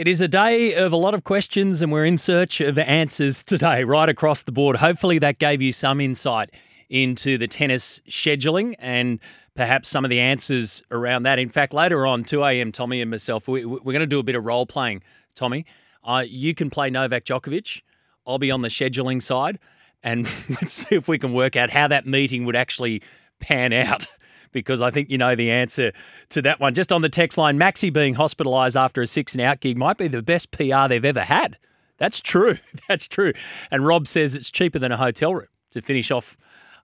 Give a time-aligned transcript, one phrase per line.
[0.00, 3.42] It is a day of a lot of questions, and we're in search of answers
[3.42, 4.76] today, right across the board.
[4.76, 6.48] Hopefully, that gave you some insight
[6.88, 9.18] into the tennis scheduling and
[9.54, 11.38] perhaps some of the answers around that.
[11.38, 14.22] In fact, later on, 2 a.m., Tommy and myself, we, are going to do a
[14.22, 15.02] bit of role playing,
[15.34, 15.66] Tommy.
[16.02, 17.82] Uh, you can play Novak Djokovic.
[18.26, 19.58] I'll be on the scheduling side,
[20.02, 23.02] and let's see if we can work out how that meeting would actually
[23.38, 24.06] pan out
[24.52, 25.92] because I think you know the answer
[26.30, 26.74] to that one.
[26.74, 29.98] Just on the text line, Maxi being hospitalised after a six and out gig might
[29.98, 31.58] be the best PR they've ever had.
[31.98, 32.58] That's true.
[32.88, 33.32] That's true.
[33.70, 36.36] And Rob says it's cheaper than a hotel room to finish off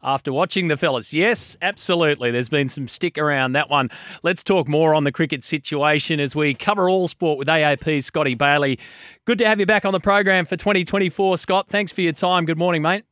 [0.03, 1.13] after watching the fellas.
[1.13, 2.31] Yes, absolutely.
[2.31, 3.91] There's been some stick around that one.
[4.23, 8.35] Let's talk more on the cricket situation as we cover all sport with AAP Scotty
[8.35, 8.79] Bailey.
[9.25, 11.69] Good to have you back on the program for 2024, Scott.
[11.69, 12.45] Thanks for your time.
[12.45, 13.05] Good morning, mate.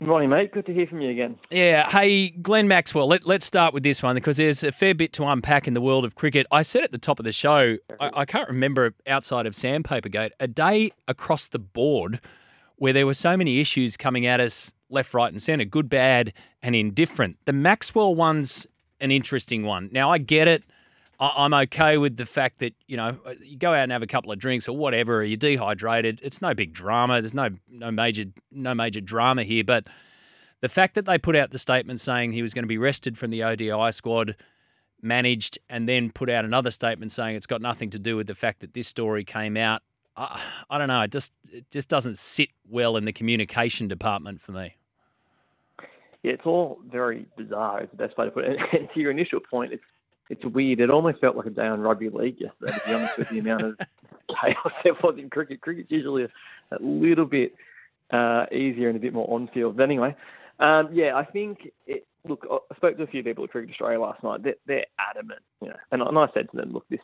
[0.00, 0.50] Morning, mate.
[0.52, 1.38] Good to hear from you again.
[1.50, 1.88] Yeah.
[1.88, 5.24] Hey, Glenn Maxwell, let, us start with this one because there's a fair bit to
[5.24, 6.48] unpack in the world of cricket.
[6.50, 10.08] I said at the top of the show, I, I can't remember outside of Sandpaper
[10.08, 12.20] Gate, a day across the board
[12.76, 16.32] where there were so many issues coming at us left, right, and centre good, bad,
[16.60, 17.36] and indifferent.
[17.44, 18.66] The Maxwell one's
[19.00, 19.90] an interesting one.
[19.92, 20.64] Now, I get it.
[21.36, 24.06] I'm okay with the fact that you know uh, you go out and have a
[24.06, 26.20] couple of drinks or whatever, or you're dehydrated.
[26.22, 27.20] It's no big drama.
[27.20, 29.64] There's no no major no major drama here.
[29.64, 29.86] But
[30.60, 33.18] the fact that they put out the statement saying he was going to be rested
[33.18, 34.36] from the ODI squad,
[35.02, 38.34] managed, and then put out another statement saying it's got nothing to do with the
[38.34, 39.82] fact that this story came out.
[40.16, 41.02] I, I don't know.
[41.02, 44.76] It just it just doesn't sit well in the communication department for me.
[46.22, 47.82] Yeah, it's all very bizarre.
[47.82, 48.56] Is the best way to put it.
[48.72, 49.84] And to your initial point, it's
[50.30, 50.80] it's weird.
[50.80, 53.38] It almost felt like a day on rugby league yesterday, to be honest with the
[53.38, 53.78] amount of
[54.40, 55.60] chaos there was in cricket.
[55.60, 56.28] Cricket's usually a,
[56.74, 57.54] a little bit
[58.10, 59.76] uh, easier and a bit more on field.
[59.76, 60.16] But anyway,
[60.58, 64.00] um, yeah, I think it, look, I spoke to a few people at Cricket Australia
[64.00, 64.42] last night.
[64.42, 67.00] They're, they're adamant, you know, and, and I said to them, look, this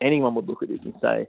[0.00, 1.28] anyone would look at this and say,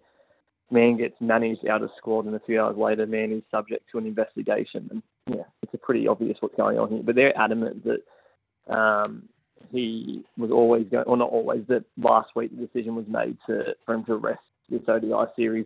[0.72, 3.98] man gets managed out of squad, and a few hours later, man is subject to
[3.98, 4.88] an investigation.
[4.92, 7.04] And yeah, it's a pretty obvious what's going on here.
[7.04, 9.30] But they're adamant that um,
[9.72, 13.76] he was always going, or not always, that last week the decision was made to
[13.86, 15.66] for him to rest this ODI series,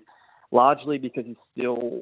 [0.52, 2.02] largely because he's still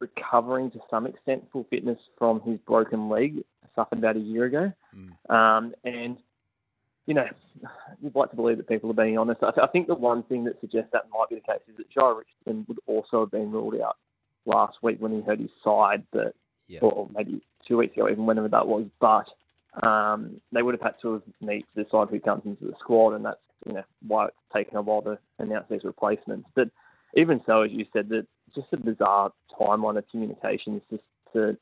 [0.00, 3.42] recovering to some extent full fitness from his broken leg
[3.78, 4.72] suffered about a year ago.
[4.94, 5.34] Mm.
[5.34, 6.18] Um, and,
[7.06, 7.26] you know,
[8.02, 9.42] you'd like to believe that people are being honest.
[9.42, 11.76] I, th- I, think the one thing that suggests that might be the case is
[11.76, 13.96] that Jhye Richardson would also have been ruled out
[14.46, 16.34] last week when he hurt his side, but,
[16.66, 16.82] yep.
[16.82, 18.86] or maybe two weeks ago, even whenever that was.
[19.00, 19.26] But
[19.86, 23.14] um, they would have had to have meet to decide who comes into the squad,
[23.14, 26.48] and that's you know why it's taken a while to announce these replacements.
[26.54, 26.70] But
[27.16, 31.02] even so, as you said, that just a bizarre timeline of communications just
[31.32, 31.56] to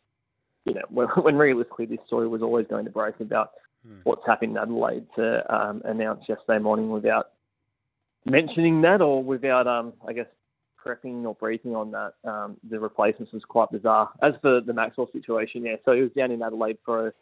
[0.65, 3.53] you know when, when realistically this story was always going to break about
[3.87, 3.99] hmm.
[4.05, 7.31] what's happened in Adelaide to um, announce yesterday morning without
[8.31, 10.27] mentioning that or without um, I guess
[10.87, 12.13] prepping or briefing on that.
[12.25, 14.11] Um, the replacements was quite bizarre.
[14.23, 17.13] As for the Maxwell situation, yeah, so he was down in Adelaide for a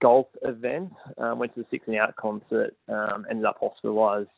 [0.00, 0.92] golf event.
[1.18, 2.74] Um, went to the Six and Out concert.
[2.88, 4.28] Um, ended up hospitalised.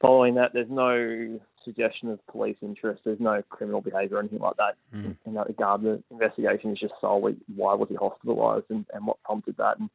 [0.00, 3.02] Following that, there's no suggestion of police interest.
[3.04, 5.16] There's no criminal behaviour or anything like that mm.
[5.24, 5.82] in that regard.
[5.82, 9.78] The investigation is just solely why was he hospitalised and, and what prompted that.
[9.78, 9.90] And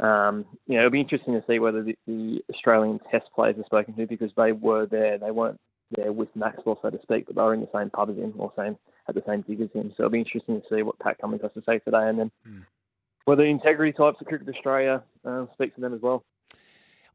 [0.00, 3.64] um, you know, it'll be interesting to see whether the, the Australian Test players are
[3.64, 5.18] spoken to because they were there.
[5.18, 5.60] They weren't
[5.92, 8.34] there with Maxwell, so to speak, but they were in the same pub as him
[8.38, 8.76] or same
[9.08, 9.92] at the same gig as him.
[9.96, 12.30] So it'll be interesting to see what Pat Cummins has to say today, and then
[12.46, 12.62] mm
[13.26, 16.24] well, the integrity types of Cricket Australia uh, speak to them as well.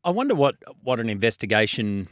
[0.04, 2.08] I wonder what what an investigation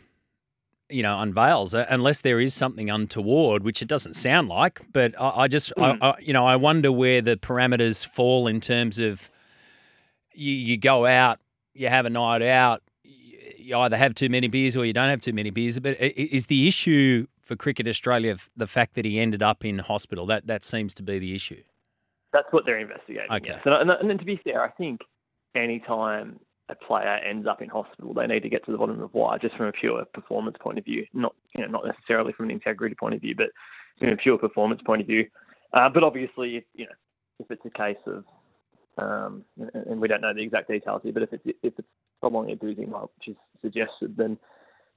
[0.90, 5.20] you know unveils uh, unless there is something untoward which it doesn't sound like but
[5.20, 5.98] i, I just mm.
[6.02, 9.30] I, I, you know i wonder where the parameters fall in terms of
[10.34, 11.40] you, you go out
[11.74, 15.22] you have a night out you either have too many beers or you don't have
[15.22, 19.42] too many beers but is the issue for cricket australia the fact that he ended
[19.42, 21.64] up in hospital that that seems to be the issue
[22.36, 23.32] That's what they're investigating.
[23.32, 23.52] Okay.
[23.52, 23.62] Yes.
[23.64, 25.00] And, and, and then to be fair, I think
[25.56, 26.38] any time
[26.68, 29.38] a player ends up in hospital, they need to get to the bottom of why,
[29.38, 32.52] just from a pure performance point of view, not you know not necessarily from an
[32.52, 33.48] integrity point of view, but
[34.00, 35.26] from a pure performance point of view.
[35.72, 36.92] Uh, but obviously, if, you know,
[37.40, 38.26] if it's a case of,
[38.98, 41.88] um, and, and we don't know the exact details here, but if it's if it's
[42.20, 44.38] prolonged like which is suggested, then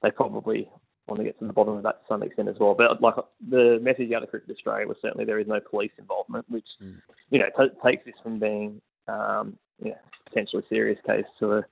[0.03, 0.69] they probably
[1.07, 2.75] want to get to the bottom of that to some extent as well.
[2.75, 3.15] But like
[3.47, 7.01] the message out of Cricket Australia was certainly there is no police involvement, which Mm.
[7.29, 9.97] You know t- takes this from being um, you know,
[10.27, 11.65] potentially serious case to a,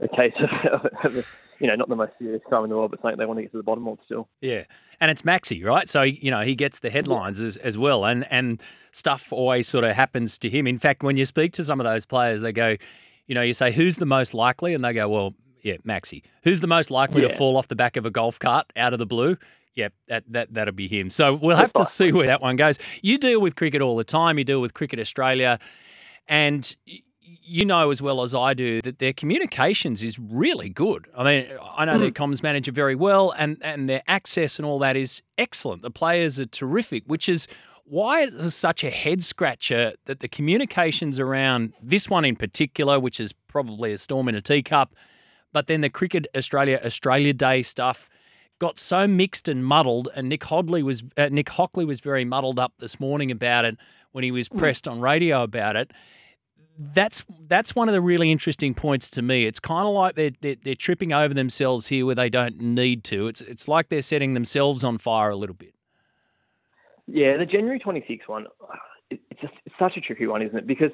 [0.00, 0.32] a case
[0.72, 1.24] of, of a,
[1.58, 3.42] you know not the most serious crime in the world, but something they want to
[3.42, 4.28] get to the bottom of still.
[4.40, 4.64] Yeah,
[5.00, 5.88] and it's Maxi, right?
[5.88, 8.62] So you know he gets the headlines as, as well, and and
[8.92, 10.66] stuff always sort of happens to him.
[10.66, 12.76] In fact, when you speak to some of those players, they go,
[13.26, 16.22] you know, you say who's the most likely, and they go, well, yeah, Maxi.
[16.42, 18.98] Who's the most likely to fall off the back of a golf cart out of
[18.98, 19.36] the blue?
[19.76, 21.10] Yep, that that that'll be him.
[21.10, 22.78] So we'll have to see where that one goes.
[23.02, 24.38] You deal with cricket all the time.
[24.38, 25.58] You deal with Cricket Australia,
[26.26, 26.74] and
[27.24, 31.06] you know as well as I do that their communications is really good.
[31.16, 31.46] I mean,
[31.76, 32.14] I know their hmm.
[32.14, 35.82] comms manager very well, and and their access and all that is excellent.
[35.82, 37.46] The players are terrific, which is
[37.84, 43.00] why it was such a head scratcher that the communications around this one in particular,
[43.00, 44.94] which is probably a storm in a teacup,
[45.52, 48.08] but then the Cricket Australia Australia Day stuff
[48.60, 50.08] got so mixed and muddled.
[50.14, 53.76] And Nick Hodley was uh, Nick Hockley was very muddled up this morning about it
[54.12, 55.92] when he was pressed on radio about it.
[56.78, 59.46] That's that's one of the really interesting points to me.
[59.46, 63.02] It's kind of like they're, they're they're tripping over themselves here where they don't need
[63.04, 63.26] to.
[63.26, 65.74] It's it's like they're setting themselves on fire a little bit.
[67.06, 68.46] Yeah, the January 26 one,
[69.10, 70.66] it's just it's such a tricky one, isn't it?
[70.66, 70.92] Because,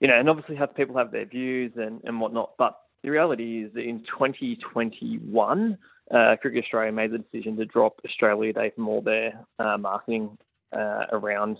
[0.00, 3.62] you know, and obviously have people have their views and, and whatnot, but the reality
[3.62, 5.78] is that in 2021,
[6.10, 10.38] uh, Cricket Australia made the decision to drop Australia Day from all their uh, marketing
[10.76, 11.58] uh, around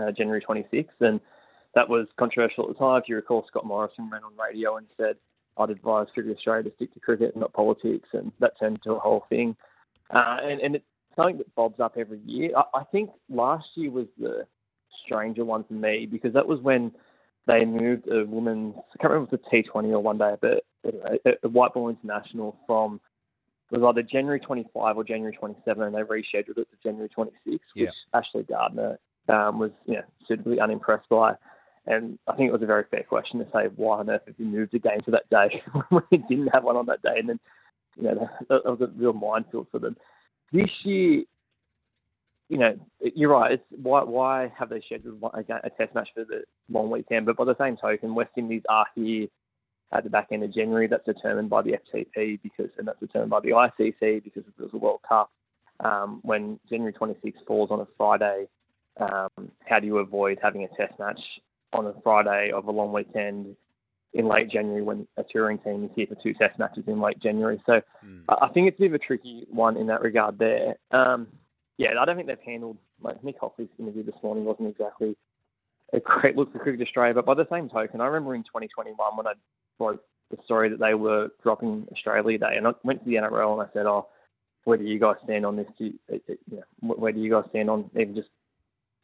[0.00, 0.86] uh, January 26th.
[1.00, 1.20] And
[1.74, 3.02] that was controversial at the time.
[3.02, 5.16] If you recall, Scott Morrison ran on radio and said,
[5.56, 8.08] I'd advise Cricket Australia to stick to cricket and not politics.
[8.12, 9.56] And that turned into a whole thing.
[10.10, 10.84] Uh, and, and it's
[11.16, 12.50] something that bobs up every year.
[12.56, 14.46] I, I think last year was the
[15.04, 16.92] stranger one for me because that was when
[17.46, 20.34] they moved a women's, I can't remember if it was a T20 or one day,
[20.40, 23.00] but anyway, a, a white ball international from
[23.70, 27.86] was either January 25 or January 27, and they rescheduled it to January 26, Yeah.
[27.86, 28.98] which Ashley Gardner
[29.32, 31.34] um, was you know, suitably unimpressed by.
[31.86, 34.34] And I think it was a very fair question to say why on earth have
[34.38, 37.14] you moved a game to that day when we didn't have one on that day,
[37.18, 37.40] and then
[37.96, 38.14] you know
[38.48, 39.96] that, that was a real minefield for them.
[40.52, 41.22] This year,
[42.50, 43.52] you know, you're right.
[43.52, 47.24] It's why why have they scheduled a, a test match for the long weekend?
[47.24, 49.28] But by the same token, West Indies are here
[49.92, 50.86] at the back end of January.
[50.86, 54.70] That's determined by the FTP because, and that's determined by the ICC because it was
[54.72, 55.30] a World Cup.
[55.80, 58.48] Um, when January 26 falls on a Friday,
[58.98, 61.20] um, how do you avoid having a test match
[61.72, 63.56] on a Friday of a long weekend
[64.14, 67.20] in late January when a touring team is here for two test matches in late
[67.20, 67.62] January?
[67.64, 67.80] So
[68.28, 70.76] I I think it's a bit of a tricky one in that regard there.
[70.90, 71.28] Um,
[71.76, 75.16] yeah, I don't think they've handled, like Nick Hockley's interview this morning wasn't exactly
[75.92, 79.16] a great look for Cricket Australia, but by the same token, I remember in 2021
[79.16, 79.32] when I
[79.78, 83.52] broke the story that they were dropping Australia Day, and I went to the NRL
[83.58, 84.08] and I said, "Oh,
[84.64, 85.66] where do you guys stand on this?
[85.78, 88.28] Do you, uh, uh, you know, where do you guys stand on even just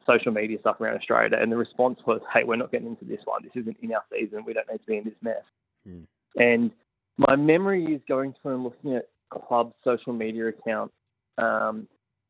[0.06, 1.38] social media stuff around Australia?" Day?
[1.40, 3.42] And the response was, "Hey, we're not getting into this one.
[3.42, 4.44] This isn't in our season.
[4.44, 5.44] We don't need to be in this mess."
[5.88, 6.06] Mm.
[6.38, 6.70] And
[7.16, 10.94] my memory is going through and looking at club social media accounts
[11.38, 11.86] um,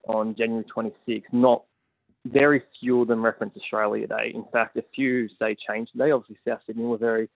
[0.09, 1.23] on January 26th.
[1.33, 1.65] Not
[2.27, 4.33] very few of them reference Australia Day.
[4.35, 6.11] In fact, a few say change day.
[6.11, 7.29] Obviously, South Sydney were very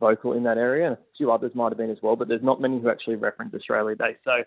[0.00, 2.16] vocal in that area, and a few others might have been as well.
[2.16, 4.16] But there's not many who actually reference Australia Day.
[4.24, 4.42] So,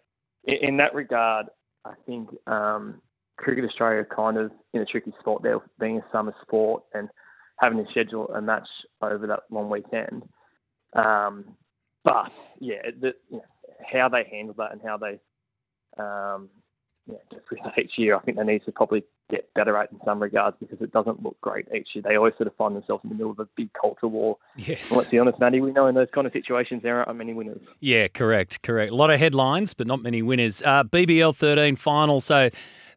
[0.46, 1.48] in, that regard,
[1.86, 3.02] I think um,
[3.38, 7.08] Cricket Australia kind of in a tricky spot there, being a summer sport and
[7.58, 8.68] having to schedule a match
[9.02, 10.24] over that long weekend.
[10.94, 11.56] Um,
[12.04, 13.44] but yeah, the, you know,
[13.90, 15.20] how they handle that and how they
[15.98, 16.50] um,
[17.06, 17.18] yeah,
[17.78, 20.80] each year, I think they need to probably get better at in some regards because
[20.82, 22.04] it doesn't look great each year.
[22.08, 24.38] They always sort of find themselves in the middle of a big culture war.
[24.56, 24.90] Yes.
[24.90, 27.34] And let's be honest, Matty, we know in those kind of situations there aren't many
[27.34, 27.62] winners.
[27.80, 28.92] Yeah, correct, correct.
[28.92, 30.62] A lot of headlines, but not many winners.
[30.62, 32.50] Uh, BBL 13 final, so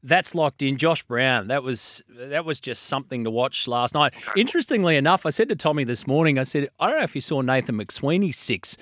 [0.03, 0.77] that's locked in.
[0.77, 4.15] Josh Brown, that was that was just something to watch last night.
[4.37, 7.21] Interestingly enough, I said to Tommy this morning, I said, I don't know if you
[7.21, 8.77] saw Nathan McSweeney's six.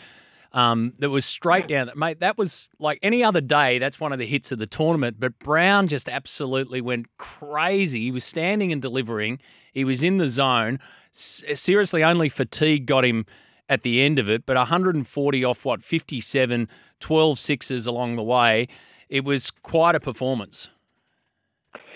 [0.55, 1.91] Um, that was straight down.
[1.97, 3.81] Mate, that was like any other day.
[3.81, 5.17] That's one of the hits of the tournament.
[5.19, 8.03] But Brown just absolutely went crazy.
[8.03, 9.41] He was standing and delivering.
[9.73, 10.79] He was in the zone.
[11.13, 13.27] S- seriously, only fatigue got him
[13.69, 16.69] at the end of it, but 140 off what 57,
[17.01, 18.69] 12 sixes along the way.
[19.09, 20.69] It was quite a performance.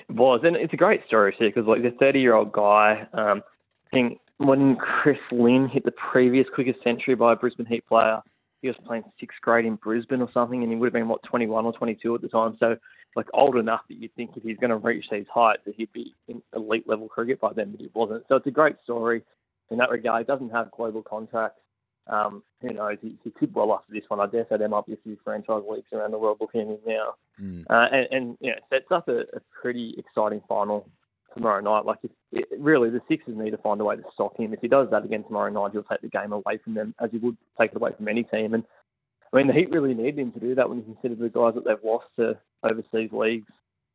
[0.08, 3.06] It was, and it's a great story too because like the 30 year old guy,
[3.12, 3.42] um,
[3.92, 8.22] think when Chris Lynn hit the previous quickest century by a Brisbane Heat player,
[8.60, 11.22] he was playing sixth grade in Brisbane or something, and he would have been what
[11.22, 12.56] 21 or 22 at the time.
[12.58, 12.76] So
[13.16, 15.92] like old enough that you'd think if he's going to reach these heights that he'd
[15.92, 18.24] be in elite level cricket by then, but he wasn't.
[18.28, 19.22] So it's a great story
[19.70, 20.20] in that regard.
[20.20, 21.60] He doesn't have global contracts.
[22.06, 22.96] Um, who knows?
[23.02, 24.20] He, he could well after this one.
[24.20, 26.78] I dare say there might be a few franchise leagues around the world looking him
[26.86, 27.14] now.
[27.40, 27.64] Mm.
[27.68, 30.88] Uh, and, and you know, sets up a, a pretty exciting final
[31.38, 31.86] tomorrow night.
[31.86, 34.52] Like, if, it, really, the Sixers need to find a way to stop him.
[34.52, 37.10] If he does that again tomorrow night, he'll take the game away from them, as
[37.10, 38.54] he would take it away from any team.
[38.54, 38.64] And
[39.32, 41.54] I mean, the Heat really need him to do that when you consider the guys
[41.54, 43.52] that they've lost to overseas leagues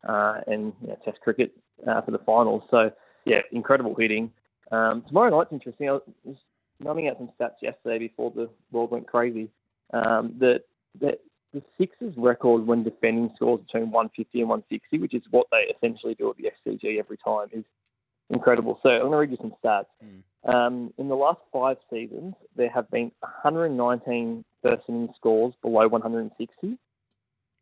[0.08, 1.52] uh, and you know, Test cricket
[1.88, 2.64] uh, for the finals.
[2.70, 2.92] So,
[3.26, 4.32] yeah, incredible hitting.
[4.72, 5.90] Um, tomorrow night's interesting.
[5.90, 6.38] I was
[6.80, 9.50] numbing out some stats yesterday before the world went crazy.
[9.94, 10.62] Um, that
[11.02, 11.20] that
[11.53, 16.15] the Sixers record when defending scores between 150 and 160, which is what they essentially
[16.15, 17.63] do at the SCG every time, is
[18.29, 18.79] incredible.
[18.81, 19.86] So I'm going to read you some stats.
[20.03, 20.53] Mm.
[20.53, 26.77] Um, in the last five seasons, there have been 119 first-inning scores below 160.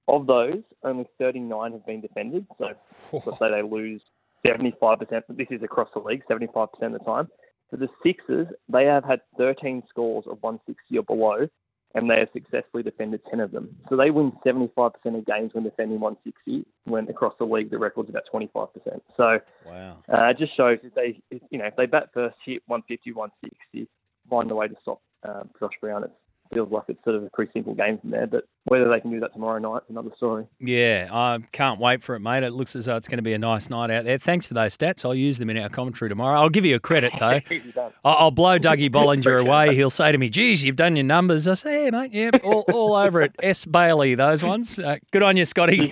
[0.08, 2.48] Of those, only 39 have been defended.
[2.58, 2.72] So
[3.14, 4.02] let's say they lose
[4.46, 5.24] 75%.
[5.30, 7.28] This is across the league, 75% of the time.
[7.70, 11.48] For the Sixers, they have had 13 scores of 160 or below,
[11.94, 13.76] and they have successfully defended 10 of them.
[13.90, 18.10] So they win 75% of games when defending 160, when across the league the record's
[18.10, 18.70] about 25%.
[19.18, 19.98] So wow.
[20.10, 23.12] uh, it just shows if they, if, you know, if they bat first, hit 150,
[23.12, 23.88] 160,
[24.30, 26.14] find a way to stop uh, Josh Brown, it's
[26.54, 28.28] feels like it's sort of a pretty simple game from there.
[28.28, 30.46] But whether they can do that tomorrow night is another story.
[30.60, 32.44] Yeah, I can't wait for it, mate.
[32.44, 34.18] It looks as though it's going to be a nice night out there.
[34.18, 35.04] Thanks for those stats.
[35.06, 36.40] I'll use them in our commentary tomorrow.
[36.40, 37.40] I'll give you a credit, though.
[38.06, 39.76] I'll blow Dougie Bollinger away.
[39.76, 41.48] He'll say to me, geez, you've done your numbers.
[41.48, 43.36] I say, yeah, mate, yeah, all, all over it.
[43.44, 43.66] S.
[43.66, 44.78] Bailey, those ones.
[44.78, 45.92] Uh, good on you, Scotty.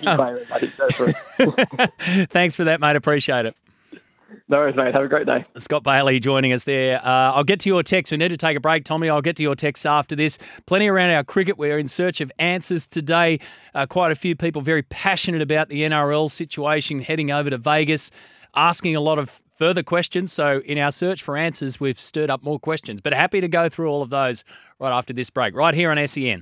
[2.30, 2.96] Thanks for that, mate.
[2.96, 3.56] Appreciate it.
[4.50, 4.92] No worries, mate.
[4.92, 5.44] Have a great day.
[5.58, 6.98] Scott Bailey joining us there.
[7.06, 8.10] Uh, I'll get to your text.
[8.10, 9.08] We need to take a break, Tommy.
[9.08, 10.38] I'll get to your text after this.
[10.66, 11.56] Plenty around our cricket.
[11.56, 13.38] We're in search of answers today.
[13.76, 18.10] Uh, quite a few people very passionate about the NRL situation heading over to Vegas,
[18.56, 20.32] asking a lot of further questions.
[20.32, 23.00] So, in our search for answers, we've stirred up more questions.
[23.00, 24.42] But happy to go through all of those
[24.80, 26.38] right after this break, right here on SEN.